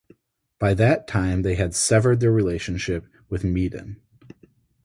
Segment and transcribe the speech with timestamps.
[0.57, 3.97] By that time they had severed their relationship with Meaden.